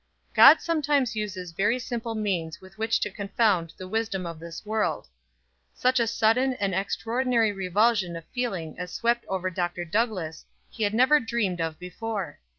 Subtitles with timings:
[0.33, 5.07] God sometimes uses very simple means with which to confound the wisdom of this world.
[5.75, 9.85] Such a sudden and extraordinary revulsion of feeling as swept over Dr.
[9.85, 12.39] Douglass he had never dreamed of before.